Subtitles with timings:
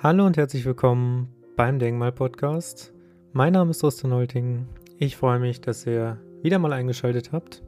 [0.00, 1.26] Hallo und herzlich willkommen
[1.56, 2.92] beim Denkmal-Podcast.
[3.32, 4.68] Mein Name ist Rustin Nolting.
[4.96, 7.64] Ich freue mich, dass ihr wieder mal eingeschaltet habt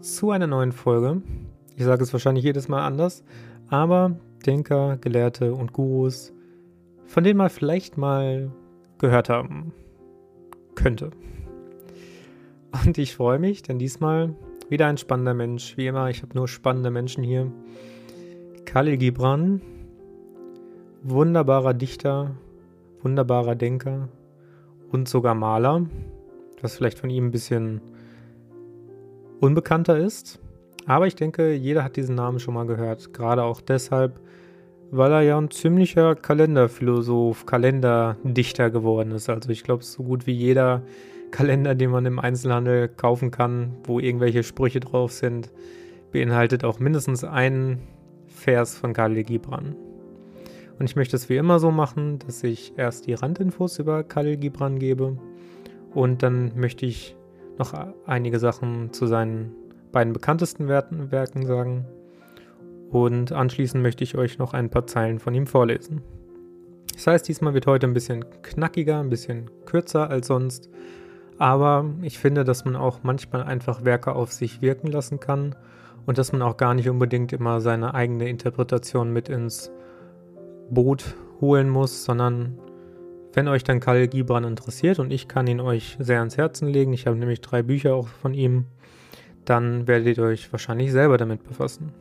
[0.00, 1.20] zu einer neuen Folge.
[1.76, 3.24] Ich sage es wahrscheinlich jedes Mal anders,
[3.68, 6.32] aber Denker, Gelehrte und Gurus,
[7.04, 8.50] von denen man vielleicht mal
[8.96, 9.74] gehört haben
[10.76, 11.10] könnte.
[12.86, 14.34] Und ich freue mich, denn diesmal
[14.70, 15.76] wieder ein spannender Mensch.
[15.76, 17.52] Wie immer, ich habe nur spannende Menschen hier.
[18.64, 19.60] Khalil Gibran,
[21.04, 22.30] wunderbarer Dichter,
[23.02, 24.08] wunderbarer Denker
[24.90, 25.84] und sogar Maler,
[26.62, 27.82] was vielleicht von ihm ein bisschen
[29.40, 30.40] unbekannter ist.
[30.86, 33.12] Aber ich denke, jeder hat diesen Namen schon mal gehört.
[33.12, 34.18] Gerade auch deshalb,
[34.90, 39.28] weil er ja ein ziemlicher Kalenderphilosoph, Kalenderdichter geworden ist.
[39.28, 40.82] Also ich glaube, so gut wie jeder
[41.30, 45.50] Kalender, den man im Einzelhandel kaufen kann, wo irgendwelche Sprüche drauf sind,
[46.12, 47.80] beinhaltet auch mindestens einen
[48.26, 49.74] Vers von Khalil Gibran.
[50.78, 54.36] Und ich möchte es wie immer so machen, dass ich erst die Randinfos über Khalil
[54.36, 55.18] Gibran gebe
[55.94, 57.16] und dann möchte ich
[57.58, 57.72] noch
[58.06, 59.52] einige Sachen zu seinen
[59.92, 61.86] beiden bekanntesten Werken sagen.
[62.90, 66.02] Und anschließend möchte ich euch noch ein paar Zeilen von ihm vorlesen.
[66.92, 70.68] Das heißt, diesmal wird heute ein bisschen knackiger, ein bisschen kürzer als sonst.
[71.38, 75.56] Aber ich finde, dass man auch manchmal einfach Werke auf sich wirken lassen kann
[76.06, 79.72] und dass man auch gar nicht unbedingt immer seine eigene Interpretation mit ins
[80.70, 82.58] Boot holen muss, sondern
[83.34, 86.92] wenn euch dann Karl Gibran interessiert und ich kann ihn euch sehr ans Herzen legen,
[86.92, 88.66] ich habe nämlich drei Bücher auch von ihm,
[89.44, 91.92] dann werdet ihr euch wahrscheinlich selber damit befassen.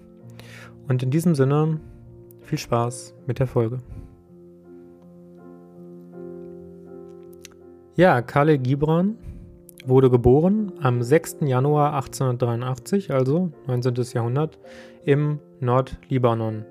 [0.88, 1.80] Und in diesem Sinne,
[2.42, 3.80] viel Spaß mit der Folge.
[7.96, 9.18] Ja, Khalil Gibran
[9.86, 11.38] wurde geboren am 6.
[11.42, 13.96] Januar 1883, also 19.
[14.14, 14.60] Jahrhundert,
[15.04, 16.66] im Nordlibanon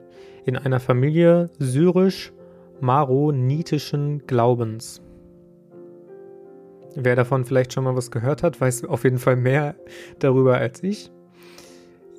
[0.45, 5.03] in einer Familie syrisch-maronitischen Glaubens.
[6.95, 9.75] Wer davon vielleicht schon mal was gehört hat, weiß auf jeden Fall mehr
[10.19, 11.11] darüber als ich.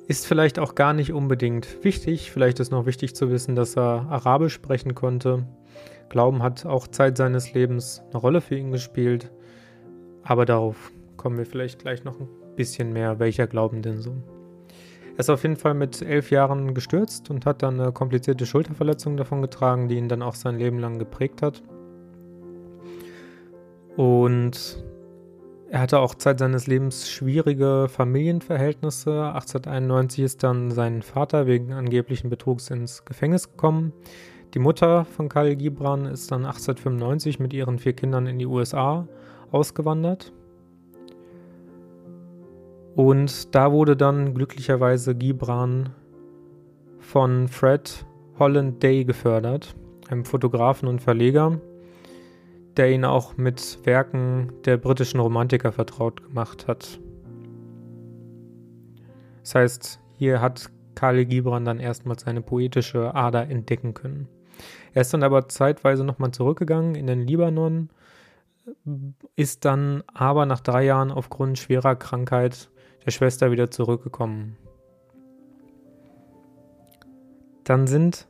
[0.08, 2.30] Ist vielleicht auch gar nicht unbedingt wichtig.
[2.30, 5.46] Vielleicht ist noch wichtig zu wissen, dass er Arabisch sprechen konnte.
[6.10, 9.32] Glauben hat auch Zeit seines Lebens eine Rolle für ihn gespielt.
[10.22, 14.12] Aber darauf kommen wir vielleicht gleich noch ein bisschen mehr, welcher Glauben denn so.
[15.14, 19.16] Er ist auf jeden Fall mit elf Jahren gestürzt und hat dann eine komplizierte Schulterverletzung
[19.16, 21.62] davon getragen, die ihn dann auch sein Leben lang geprägt hat.
[23.96, 24.84] Und
[25.70, 29.26] er hatte auch Zeit seines Lebens schwierige Familienverhältnisse.
[29.26, 33.92] 1891 ist dann sein Vater wegen angeblichen Betrugs ins Gefängnis gekommen.
[34.54, 39.06] Die Mutter von Karl Gibran ist dann 1895 mit ihren vier Kindern in die USA
[39.52, 40.32] ausgewandert.
[42.96, 45.90] Und da wurde dann glücklicherweise Gibran
[47.00, 48.06] von Fred
[48.38, 49.74] Holland Day gefördert,
[50.08, 51.60] einem Fotografen und Verleger,
[52.76, 57.00] der ihn auch mit Werken der britischen Romantiker vertraut gemacht hat.
[59.42, 64.28] Das heißt, hier hat Khalil Gibran dann erstmals seine poetische Ader entdecken können.
[64.92, 67.90] Er ist dann aber zeitweise nochmal zurückgegangen in den Libanon,
[69.36, 72.70] ist dann aber nach drei Jahren aufgrund schwerer Krankheit
[73.04, 74.56] der Schwester wieder zurückgekommen.
[77.64, 78.26] Dann sind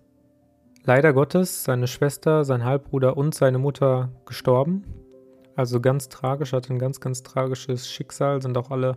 [0.84, 4.84] leider Gottes seine Schwester, sein Halbbruder und seine Mutter gestorben.
[5.56, 8.96] Also ganz tragisch, hatte ein ganz, ganz tragisches Schicksal, sind auch alle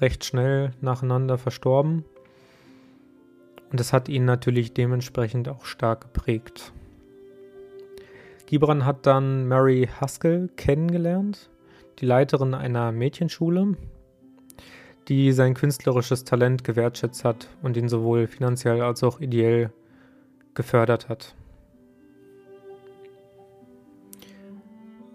[0.00, 2.04] recht schnell nacheinander verstorben.
[3.70, 6.72] Und das hat ihn natürlich dementsprechend auch stark geprägt.
[8.46, 11.50] Gibran hat dann Mary Haskell kennengelernt,
[11.98, 13.76] die Leiterin einer Mädchenschule,
[15.08, 19.72] die sein künstlerisches Talent gewertschätzt hat und ihn sowohl finanziell als auch ideell
[20.54, 21.34] gefördert hat.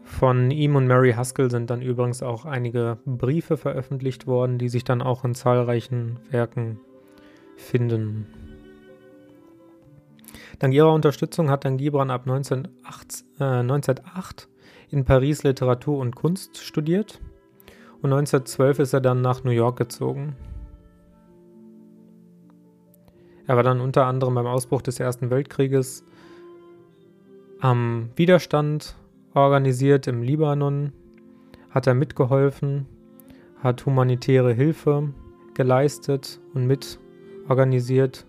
[0.04, 4.84] Von ihm und Mary Haskell sind dann übrigens auch einige Briefe veröffentlicht worden, die sich
[4.84, 6.80] dann auch in zahlreichen Werken
[7.58, 8.28] finden.
[10.60, 14.48] Dank ihrer Unterstützung hat dann Gibran ab 1908, äh, 1908
[14.90, 17.20] in Paris Literatur und Kunst studiert
[18.04, 20.36] und 1912 ist er dann nach New York gezogen.
[23.48, 26.04] Er war dann unter anderem beim Ausbruch des Ersten Weltkrieges
[27.62, 28.98] am Widerstand
[29.34, 30.92] organisiert im Libanon,
[31.70, 32.88] hat er mitgeholfen,
[33.62, 35.14] hat humanitäre Hilfe
[35.54, 38.26] geleistet und mitorganisiert.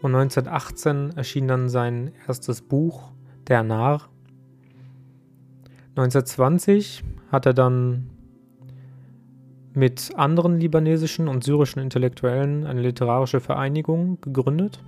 [0.00, 3.10] Und 1918 erschien dann sein erstes Buch,
[3.48, 4.02] Der Narr.
[5.96, 7.02] 1920
[7.32, 8.11] hat er dann
[9.74, 14.80] mit anderen libanesischen und syrischen Intellektuellen eine literarische Vereinigung gegründet.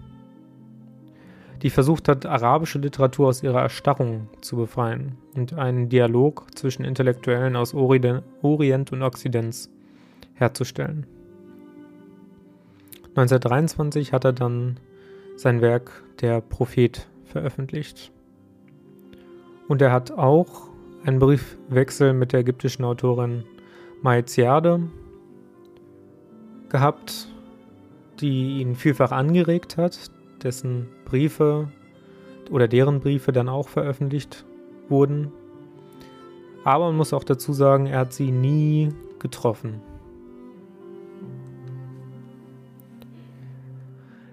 [1.63, 7.57] die versucht hat, arabische Literatur aus ihrer Erstarrung zu befreien und einen Dialog zwischen Intellektuellen
[7.57, 9.71] aus Orient und Okzidenz
[10.35, 11.07] herzustellen.
[13.17, 14.79] 1923 hat er dann
[15.37, 18.13] sein Werk Der Prophet veröffentlicht.
[19.67, 20.69] Und er hat auch
[21.07, 23.45] einen Briefwechsel mit der ägyptischen Autorin
[24.05, 24.83] Maiziade
[26.69, 27.27] gehabt,
[28.21, 30.11] die ihn vielfach angeregt hat,
[30.43, 31.69] dessen Briefe
[32.51, 34.45] oder deren Briefe dann auch veröffentlicht
[34.91, 35.33] wurden.
[36.65, 38.91] Aber man muss auch dazu sagen, er hat sie nie
[39.21, 39.81] getroffen.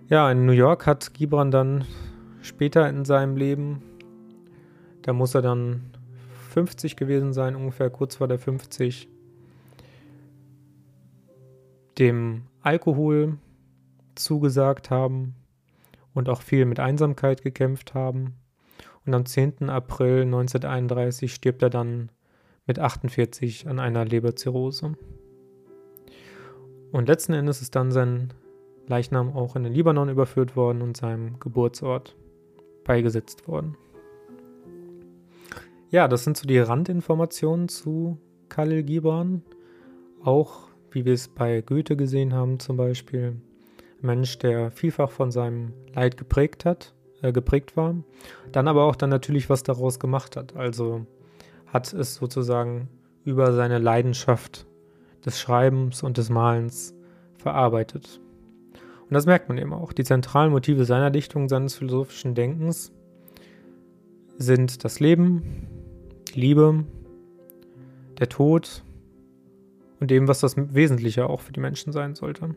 [0.10, 1.86] Ja, in New York hat Gibran dann
[2.42, 3.82] später in seinem Leben,
[5.04, 5.92] da muss er dann
[6.50, 9.08] 50 gewesen sein, ungefähr kurz vor der 50,
[12.02, 13.38] dem Alkohol
[14.16, 15.36] zugesagt haben
[16.14, 18.34] und auch viel mit Einsamkeit gekämpft haben.
[19.06, 19.70] Und am 10.
[19.70, 22.10] April 1931 stirbt er dann
[22.66, 24.94] mit 48 an einer Leberzirrhose.
[26.92, 28.34] Und letzten Endes ist dann sein
[28.88, 32.16] Leichnam auch in den Libanon überführt worden und seinem Geburtsort
[32.84, 33.78] beigesetzt worden.
[35.92, 38.18] Ja, das sind so die Randinformationen zu
[38.50, 39.44] Khalil Gibran.
[40.24, 43.36] Auch, wie wir es bei Goethe gesehen haben, zum Beispiel.
[44.02, 47.96] Ein Mensch, der vielfach von seinem Leid geprägt hat, äh, geprägt war.
[48.52, 50.56] Dann aber auch dann natürlich was daraus gemacht hat.
[50.56, 51.06] Also
[51.68, 52.90] hat es sozusagen
[53.24, 54.66] über seine Leidenschaft
[55.26, 56.94] des Schreibens und des Malens
[57.38, 58.20] verarbeitet.
[58.74, 59.94] Und das merkt man eben auch.
[59.94, 62.92] Die zentralen Motive seiner Dichtung, seines philosophischen Denkens
[64.38, 65.68] sind das Leben,
[66.34, 66.86] die Liebe,
[68.20, 68.84] der Tod
[70.02, 72.56] und dem, was das Wesentliche auch für die Menschen sein sollte.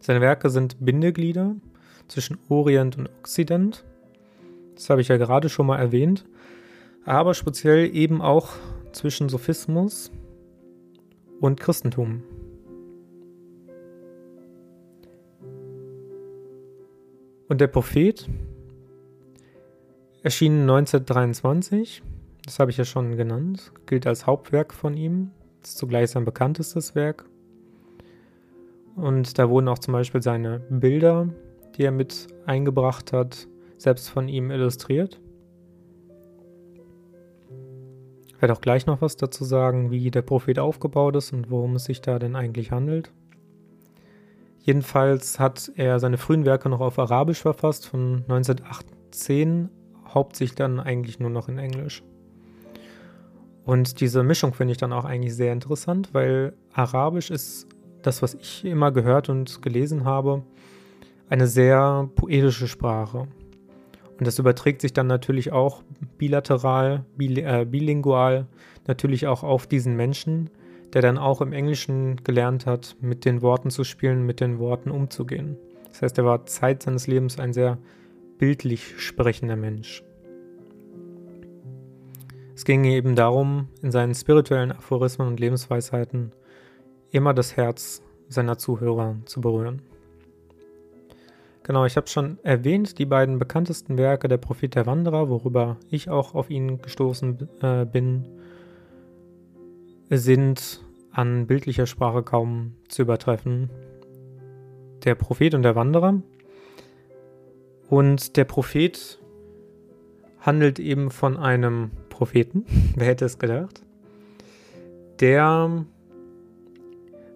[0.00, 1.54] Seine Werke sind Bindeglieder
[2.08, 3.84] zwischen Orient und Okzident.
[4.74, 6.26] Das habe ich ja gerade schon mal erwähnt.
[7.04, 8.50] Aber speziell eben auch
[8.90, 10.10] zwischen Sophismus
[11.40, 12.24] und Christentum.
[17.48, 18.28] Und der Prophet
[20.22, 22.02] erschien 1923,
[22.44, 25.30] das habe ich ja schon genannt, gilt als Hauptwerk von ihm,
[25.66, 27.24] zugleich sein bekanntestes Werk.
[28.96, 31.28] Und da wurden auch zum Beispiel seine Bilder,
[31.76, 33.48] die er mit eingebracht hat,
[33.78, 35.20] selbst von ihm illustriert.
[38.26, 41.76] Ich werde auch gleich noch was dazu sagen, wie der Prophet aufgebaut ist und worum
[41.76, 43.12] es sich da denn eigentlich handelt.
[44.60, 49.68] Jedenfalls hat er seine frühen Werke noch auf Arabisch verfasst, von 1918,
[50.06, 52.02] hauptsächlich dann eigentlich nur noch in Englisch.
[53.64, 57.66] Und diese Mischung finde ich dann auch eigentlich sehr interessant, weil Arabisch ist
[58.02, 60.42] das, was ich immer gehört und gelesen habe,
[61.28, 63.28] eine sehr poetische Sprache.
[64.18, 65.82] Und das überträgt sich dann natürlich auch
[66.18, 68.46] bilateral, äh, bilingual,
[68.86, 70.50] natürlich auch auf diesen Menschen,
[70.92, 74.90] der dann auch im Englischen gelernt hat, mit den Worten zu spielen, mit den Worten
[74.90, 75.56] umzugehen.
[75.88, 77.78] Das heißt, er war Zeit seines Lebens ein sehr
[78.38, 80.02] bildlich sprechender Mensch.
[82.54, 86.32] Es ging eben darum, in seinen spirituellen Aphorismen und Lebensweisheiten
[87.10, 89.82] immer das Herz seiner Zuhörer zu berühren.
[91.62, 96.10] Genau, ich habe schon erwähnt, die beiden bekanntesten Werke der Prophet der Wanderer, worüber ich
[96.10, 98.24] auch auf ihn gestoßen äh, bin,
[100.10, 100.82] sind
[101.12, 103.70] an bildlicher Sprache kaum zu übertreffen.
[105.04, 106.20] Der Prophet und der Wanderer.
[107.88, 109.20] Und der Prophet
[110.40, 112.66] handelt eben von einem Propheten,
[112.96, 113.82] wer hätte es gedacht,
[115.20, 115.84] der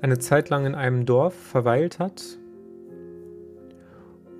[0.02, 2.22] eine Zeit lang in einem Dorf verweilt hat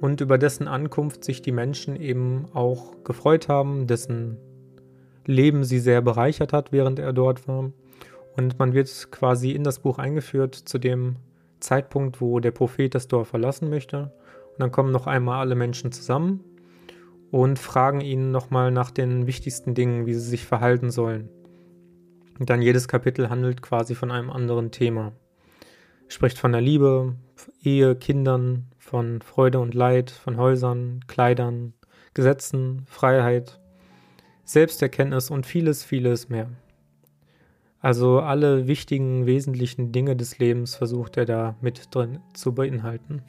[0.01, 4.37] und über dessen Ankunft sich die Menschen eben auch gefreut haben, dessen
[5.25, 7.73] Leben sie sehr bereichert hat, während er dort war.
[8.37, 11.17] Und man wird quasi in das Buch eingeführt zu dem
[11.59, 14.13] Zeitpunkt, wo der Prophet das Dorf verlassen möchte.
[14.53, 16.45] Und dann kommen noch einmal alle Menschen zusammen
[17.31, 21.29] und fragen ihn nochmal nach den wichtigsten Dingen, wie sie sich verhalten sollen.
[22.39, 25.13] Und dann jedes Kapitel handelt quasi von einem anderen Thema.
[26.09, 27.17] Spricht von der Liebe,
[27.63, 31.73] Ehe, Kindern, von Freude und Leid, von Häusern, Kleidern,
[32.15, 33.61] Gesetzen, Freiheit,
[34.45, 36.51] Selbsterkenntnis und vieles, vieles mehr.
[37.81, 43.23] Also alle wichtigen, wesentlichen Dinge des Lebens versucht er da mit drin zu beinhalten.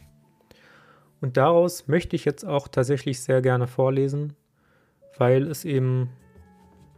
[1.22, 4.36] Und daraus möchte ich jetzt auch tatsächlich sehr gerne vorlesen,
[5.18, 6.10] weil es eben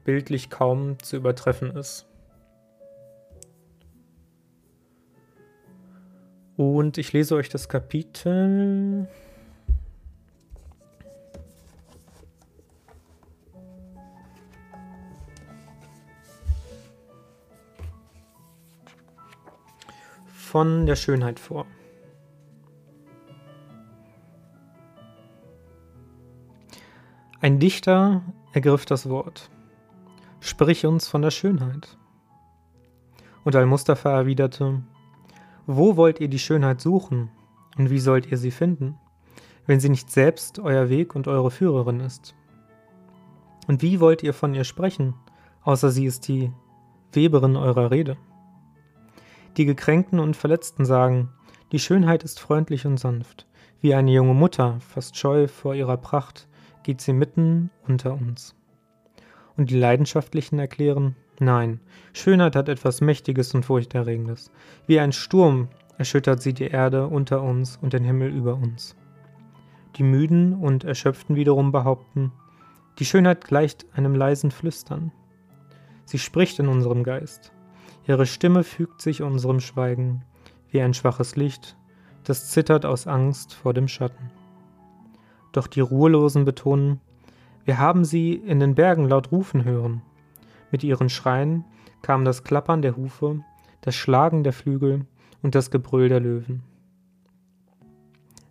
[0.04, 2.06] bildlich kaum zu übertreffen ist.
[6.58, 9.08] Und ich lese euch das Kapitel.
[20.50, 21.68] von der Schönheit vor.
[27.42, 29.50] Ein Dichter ergriff das Wort.
[30.42, 31.98] Sprich uns von der Schönheit.
[33.46, 34.84] Und Al-Mustafa erwiderte,
[35.66, 37.32] Wo wollt ihr die Schönheit suchen
[37.78, 38.98] und wie sollt ihr sie finden,
[39.66, 42.36] wenn sie nicht selbst euer Weg und eure Führerin ist?
[43.70, 45.14] Und wie wollt ihr von ihr sprechen,
[45.64, 46.52] außer sie ist die
[47.14, 48.18] Weberin eurer Rede?
[49.56, 51.30] Die Gekränkten und Verletzten sagen,
[51.72, 53.48] die Schönheit ist freundlich und sanft,
[53.80, 56.49] wie eine junge Mutter, fast scheu vor ihrer Pracht,
[56.90, 58.56] geht sie mitten unter uns.
[59.56, 61.82] Und die Leidenschaftlichen erklären, nein,
[62.14, 64.50] Schönheit hat etwas Mächtiges und Furchterregendes.
[64.88, 65.68] Wie ein Sturm
[66.00, 68.96] erschüttert sie die Erde unter uns und den Himmel über uns.
[69.98, 72.32] Die Müden und Erschöpften wiederum behaupten,
[72.98, 75.12] die Schönheit gleicht einem leisen Flüstern.
[76.06, 77.52] Sie spricht in unserem Geist.
[78.08, 80.26] Ihre Stimme fügt sich unserem Schweigen
[80.72, 81.78] wie ein schwaches Licht,
[82.24, 84.39] das zittert aus Angst vor dem Schatten.
[85.52, 87.00] Doch die Ruhelosen betonen,
[87.66, 90.02] wir haben sie in den Bergen laut rufen hören.
[90.72, 91.66] Mit ihren Schreien
[92.02, 93.42] kam das Klappern der Hufe,
[93.82, 95.06] das Schlagen der Flügel
[95.42, 96.64] und das Gebrüll der Löwen.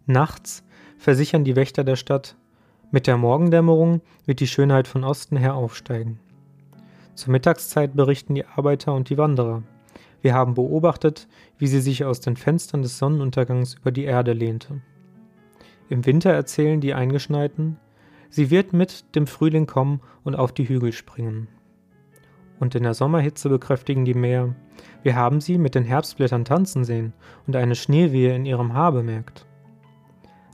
[0.06, 0.64] Nachts
[0.98, 2.36] versichern die Wächter der Stadt,
[2.90, 6.18] mit der Morgendämmerung wird die Schönheit von Osten her aufsteigen.
[7.14, 9.62] Zur Mittagszeit berichten die Arbeiter und die Wanderer.
[10.22, 11.28] Wir haben beobachtet,
[11.58, 14.80] wie sie sich aus den Fenstern des Sonnenuntergangs über die Erde lehnte.
[15.88, 17.78] Im Winter erzählen die Eingeschneiten,
[18.28, 21.48] sie wird mit dem Frühling kommen und auf die Hügel springen.
[22.60, 24.54] Und in der Sommerhitze bekräftigen die Meer,
[25.02, 27.12] wir haben sie mit den Herbstblättern tanzen sehen
[27.46, 29.46] und eine Schneewehe in ihrem Haar bemerkt.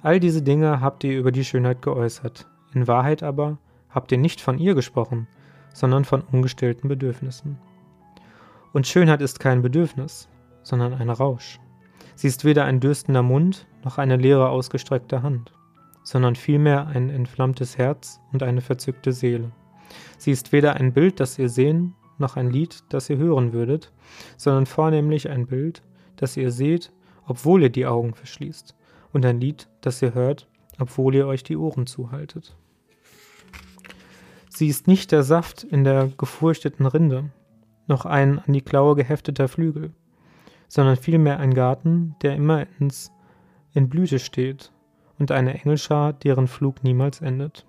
[0.03, 4.41] All diese Dinge habt ihr über die Schönheit geäußert, in Wahrheit aber habt ihr nicht
[4.41, 5.27] von ihr gesprochen,
[5.73, 7.59] sondern von ungestillten Bedürfnissen.
[8.73, 10.29] Und Schönheit ist kein Bedürfnis,
[10.63, 11.59] sondern ein Rausch.
[12.15, 15.53] Sie ist weder ein dürstender Mund noch eine leere ausgestreckte Hand,
[16.03, 19.51] sondern vielmehr ein entflammtes Herz und eine verzückte Seele.
[20.19, 23.93] Sie ist weder ein Bild, das ihr sehen, noch ein Lied, das ihr hören würdet,
[24.37, 25.83] sondern vornehmlich ein Bild,
[26.17, 26.93] das ihr seht,
[27.27, 28.75] obwohl ihr die Augen verschließt,
[29.13, 32.57] und ein Lied, das ihr hört, obwohl ihr euch die Ohren zuhaltet.
[34.49, 37.31] Sie ist nicht der Saft in der gefurchteten Rinde,
[37.87, 39.93] noch ein an die Klaue gehefteter Flügel,
[40.69, 43.13] sondern vielmehr ein Garten, der immer ins,
[43.73, 44.73] in Blüte steht
[45.19, 47.67] und eine Engelschar, deren Flug niemals endet.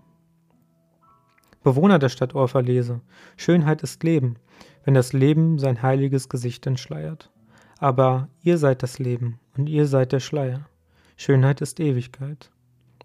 [1.63, 3.01] Bewohner der Stadt Orphalese,
[3.37, 4.35] Schönheit ist Leben,
[4.83, 7.31] wenn das Leben sein heiliges Gesicht entschleiert.
[7.79, 10.69] Aber ihr seid das Leben und ihr seid der Schleier.
[11.17, 12.51] Schönheit ist Ewigkeit,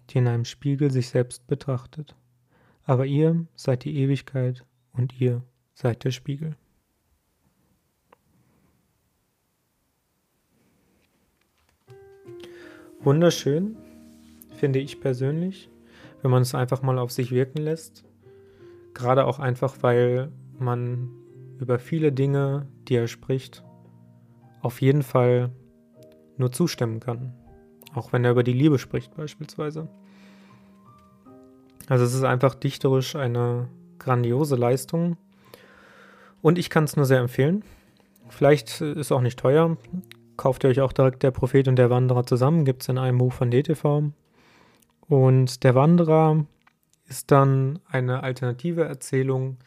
[0.09, 2.15] die in einem Spiegel sich selbst betrachtet.
[2.83, 5.41] Aber ihr seid die Ewigkeit und ihr
[5.73, 6.55] seid der Spiegel.
[13.03, 13.77] Wunderschön,
[14.55, 15.69] finde ich persönlich,
[16.21, 18.03] wenn man es einfach mal auf sich wirken lässt.
[18.93, 21.09] Gerade auch einfach, weil man
[21.59, 23.63] über viele Dinge, die er spricht,
[24.61, 25.51] auf jeden Fall
[26.37, 27.33] nur zustimmen kann.
[27.93, 29.87] Auch wenn er über die Liebe spricht beispielsweise.
[31.87, 33.67] Also es ist einfach dichterisch eine
[33.99, 35.17] grandiose Leistung.
[36.41, 37.63] Und ich kann es nur sehr empfehlen.
[38.29, 39.77] Vielleicht ist auch nicht teuer
[40.41, 42.65] kauft ihr euch auch direkt Der Prophet und der Wanderer zusammen.
[42.65, 44.05] Gibt es in einem Buch von DTV.
[45.07, 46.47] Und der Wanderer
[47.07, 49.57] ist dann eine alternative Erzählung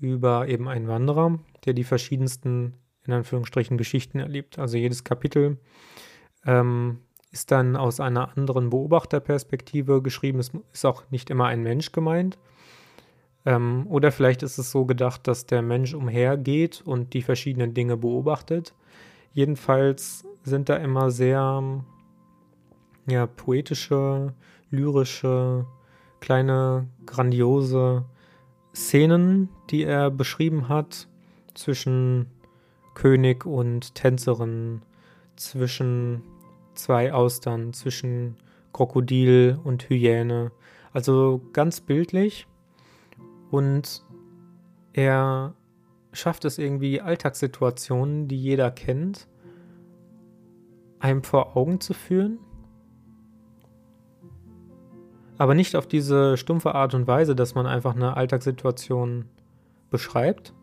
[0.00, 2.72] über eben einen Wanderer, der die verschiedensten,
[3.04, 4.58] in Anführungsstrichen, Geschichten erlebt.
[4.58, 5.58] Also jedes Kapitel
[6.46, 7.00] ähm,
[7.30, 10.38] ist dann aus einer anderen Beobachterperspektive geschrieben.
[10.38, 12.38] Es ist auch nicht immer ein Mensch gemeint.
[13.44, 17.98] Ähm, oder vielleicht ist es so gedacht, dass der Mensch umhergeht und die verschiedenen Dinge
[17.98, 18.72] beobachtet.
[19.34, 21.62] Jedenfalls sind da immer sehr
[23.06, 24.32] ja, poetische,
[24.70, 25.66] lyrische,
[26.20, 28.04] kleine, grandiose
[28.74, 31.08] Szenen, die er beschrieben hat
[31.54, 32.26] zwischen
[32.94, 34.82] König und Tänzerin,
[35.36, 36.22] zwischen
[36.74, 38.36] zwei Austern, zwischen
[38.72, 40.52] Krokodil und Hyäne.
[40.92, 42.46] Also ganz bildlich.
[43.50, 44.04] Und
[44.92, 45.54] er
[46.14, 49.28] schafft es irgendwie, Alltagssituationen, die jeder kennt,
[51.00, 52.38] einem vor Augen zu führen.
[55.36, 59.26] Aber nicht auf diese stumpfe Art und Weise, dass man einfach eine Alltagssituation
[59.90, 60.54] beschreibt,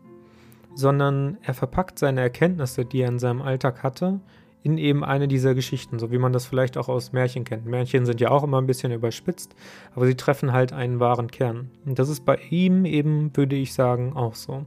[0.74, 4.20] sondern er verpackt seine Erkenntnisse, die er in seinem Alltag hatte,
[4.62, 7.66] in eben eine dieser Geschichten, so wie man das vielleicht auch aus Märchen kennt.
[7.66, 9.54] Märchen sind ja auch immer ein bisschen überspitzt,
[9.94, 11.70] aber sie treffen halt einen wahren Kern.
[11.84, 14.66] Und das ist bei ihm eben, würde ich sagen, auch so.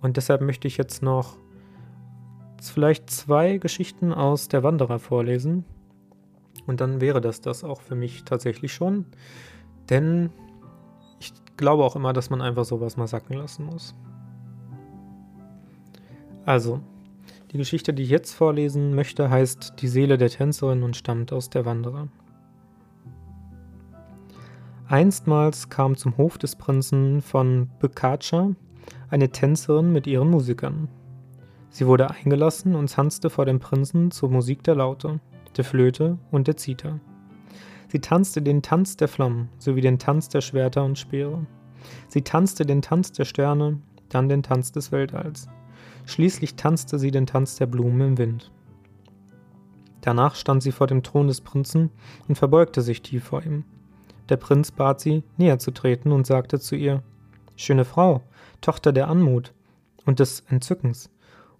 [0.00, 1.36] Und deshalb möchte ich jetzt noch
[2.60, 5.64] vielleicht zwei Geschichten aus Der Wanderer vorlesen.
[6.66, 9.06] Und dann wäre das das auch für mich tatsächlich schon.
[9.88, 10.30] Denn
[11.20, 13.94] ich glaube auch immer, dass man einfach sowas mal sacken lassen muss.
[16.44, 16.80] Also,
[17.52, 21.50] die Geschichte, die ich jetzt vorlesen möchte, heißt Die Seele der Tänzerin und stammt aus
[21.50, 22.08] Der Wanderer.
[24.88, 28.50] Einstmals kam zum Hof des Prinzen von Bekatscha
[29.08, 30.88] eine Tänzerin mit ihren Musikern.
[31.70, 35.20] Sie wurde eingelassen und tanzte vor dem Prinzen zur Musik der Laute,
[35.56, 37.00] der Flöte und der Zither.
[37.88, 41.46] Sie tanzte den Tanz der Flammen sowie den Tanz der Schwerter und Speere.
[42.08, 45.48] Sie tanzte den Tanz der Sterne, dann den Tanz des Weltalls.
[46.04, 48.52] Schließlich tanzte sie den Tanz der Blumen im Wind.
[50.00, 51.90] Danach stand sie vor dem Thron des Prinzen
[52.28, 53.64] und verbeugte sich tief vor ihm.
[54.28, 57.02] Der Prinz bat sie, näher zu treten und sagte zu ihr:
[57.56, 58.22] Schöne Frau,
[58.60, 59.52] Tochter der Anmut
[60.04, 61.10] und des Entzückens,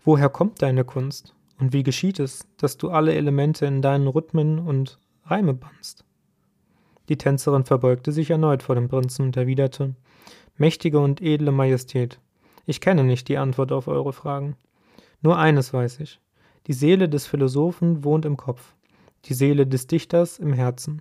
[0.05, 4.59] woher kommt deine Kunst und wie geschieht es, dass du alle Elemente in deinen Rhythmen
[4.59, 6.05] und Reime bannst?
[7.09, 9.95] Die Tänzerin verbeugte sich erneut vor dem Prinzen und erwiderte:
[10.57, 12.21] Mächtige und edle Majestät,
[12.67, 14.57] ich kenne nicht die Antwort auf eure Fragen.
[15.23, 16.21] Nur eines weiß ich.
[16.67, 18.75] Die Seele des Philosophen wohnt im Kopf,
[19.27, 21.01] die Seele des Dichters im Herzen,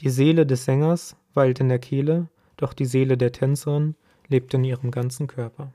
[0.00, 3.94] die Seele des Sängers weilt in der Kehle, doch die Seele der Tänzerin
[4.28, 5.72] lebt in ihrem ganzen Körper.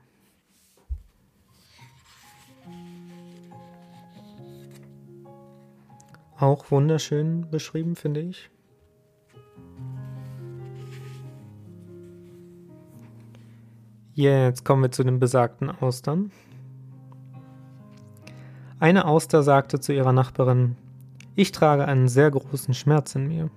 [6.37, 8.49] Auch wunderschön beschrieben, finde ich.
[14.13, 16.31] Jetzt kommen wir zu den besagten Austern.
[18.79, 20.75] Eine Auster sagte zu ihrer Nachbarin,
[21.35, 23.49] ich trage einen sehr großen Schmerz in mir.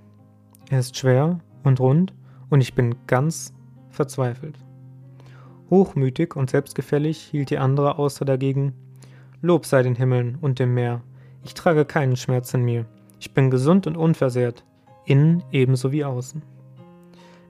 [0.68, 2.12] Er ist schwer und rund
[2.50, 3.54] und ich bin ganz
[3.88, 4.58] verzweifelt.
[5.74, 8.74] Hochmütig und selbstgefällig hielt die andere Auster dagegen,
[9.42, 11.00] Lob sei den Himmeln und dem Meer,
[11.42, 12.86] ich trage keinen Schmerz in mir,
[13.18, 14.64] ich bin gesund und unversehrt,
[15.04, 16.42] innen ebenso wie außen.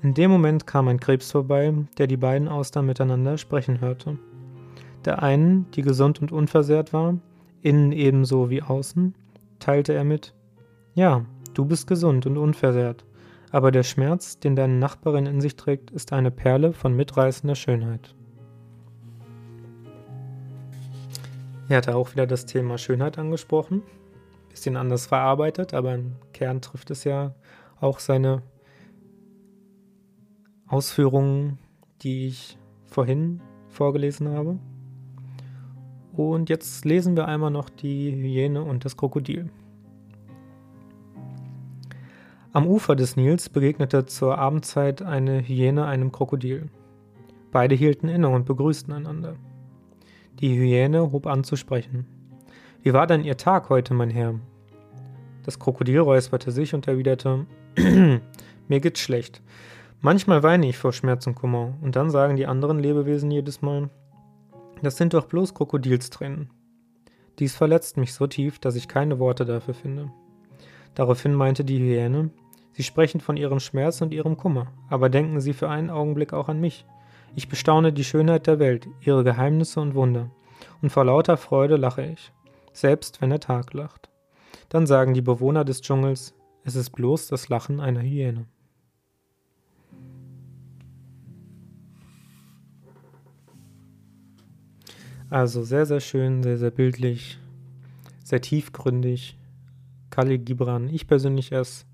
[0.01, 4.17] In dem Moment kam ein Krebs vorbei, der die beiden Austern miteinander sprechen hörte.
[5.05, 7.19] Der einen, die gesund und unversehrt war,
[7.61, 9.15] innen ebenso wie außen,
[9.59, 10.33] teilte er mit:
[10.95, 13.05] Ja, du bist gesund und unversehrt,
[13.55, 18.13] aber der Schmerz, den deine Nachbarin in sich trägt, ist eine Perle von mitreißender Schönheit.
[21.69, 23.83] Er hatte auch wieder das Thema Schönheit angesprochen,
[24.49, 27.37] bisschen anders verarbeitet, aber im Kern trifft es ja
[27.81, 28.43] auch seine
[30.67, 31.61] Ausführungen,
[32.03, 34.59] die ich vorhin vorgelesen habe.
[36.13, 39.49] Und jetzt lesen wir einmal noch die Hyäne und das Krokodil.
[42.55, 46.69] Am Ufer des Nils begegnete zur Abendzeit eine Hyäne einem Krokodil.
[47.51, 49.35] Beide hielten inne und begrüßten einander.
[50.39, 52.07] Die Hyäne hob an zu sprechen.
[52.81, 54.39] Wie war denn Ihr Tag heute, mein Herr?
[55.43, 57.45] Das Krokodil räusperte sich und erwiderte:
[58.69, 59.43] Mir geht's schlecht.
[60.01, 63.91] Manchmal weine ich vor Schmerz und Kummer, und dann sagen die anderen Lebewesen jedes Mal,
[64.81, 66.51] das sind doch bloß Krokodilstränen.
[67.41, 70.13] Dies verletzt mich so tief, dass ich keine Worte dafür finde.
[70.95, 72.31] Daraufhin meinte die Hyäne,
[72.75, 76.49] Sie sprechen von Ihrem Schmerz und Ihrem Kummer, aber denken Sie für einen Augenblick auch
[76.49, 76.85] an mich.
[77.37, 80.31] Ich bestaune die Schönheit der Welt, ihre Geheimnisse und Wunder,
[80.83, 82.33] und vor lauter Freude lache ich,
[82.73, 84.11] selbst wenn der Tag lacht.
[84.71, 86.35] Dann sagen die Bewohner des Dschungels,
[86.65, 88.47] es ist bloß das Lachen einer Hyäne.
[95.31, 97.39] Also sehr, sehr schön, sehr, sehr bildlich,
[98.25, 99.39] sehr tiefgründig.
[100.11, 101.87] Khalil Gibran, ich persönlich ist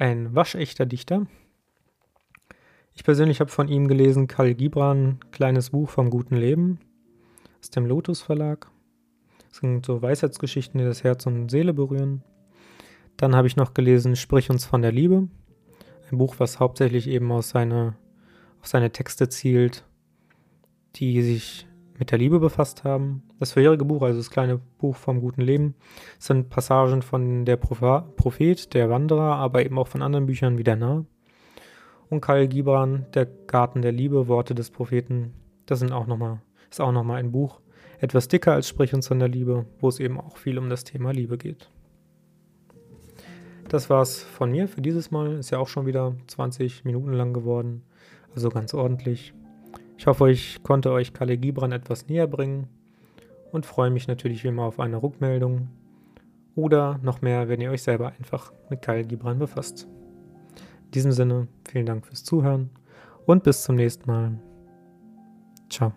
[0.00, 1.26] ein waschechter Dichter.
[2.94, 6.80] Ich persönlich habe von ihm gelesen Khalil Gibran, kleines Buch vom guten Leben
[7.60, 8.70] aus dem Lotus Verlag.
[9.50, 12.22] Das sind so Weisheitsgeschichten, die das Herz und Seele berühren.
[13.18, 15.28] Dann habe ich noch gelesen Sprich uns von der Liebe,
[16.10, 17.94] ein Buch, was hauptsächlich eben aus seine,
[18.60, 19.84] auf seine Texte zielt,
[20.96, 21.66] die sich
[22.00, 23.22] mit der Liebe befasst haben.
[23.38, 25.74] Das vorherige Buch, also das kleine Buch vom guten Leben,
[26.18, 30.76] sind Passagen von der Prophet, der Wanderer, aber eben auch von anderen Büchern wie der
[30.76, 31.04] Narr.
[32.08, 35.34] Und Karl Gibran, Der Garten der Liebe, Worte des Propheten,
[35.66, 37.60] das sind auch noch mal, ist auch nochmal ein Buch,
[38.00, 40.84] etwas dicker als Sprich uns von der Liebe, wo es eben auch viel um das
[40.84, 41.70] Thema Liebe geht.
[43.68, 45.34] Das war's von mir für dieses Mal.
[45.34, 47.82] Ist ja auch schon wieder 20 Minuten lang geworden.
[48.34, 49.32] Also ganz ordentlich.
[50.00, 52.68] Ich hoffe, ich konnte euch Kalle Gibran etwas näher bringen
[53.52, 55.68] und freue mich natürlich wie immer auf eine Rückmeldung
[56.54, 59.86] oder noch mehr, wenn ihr euch selber einfach mit Kalle Gibran befasst.
[60.86, 62.70] In diesem Sinne, vielen Dank fürs Zuhören
[63.26, 64.38] und bis zum nächsten Mal.
[65.68, 65.92] Ciao.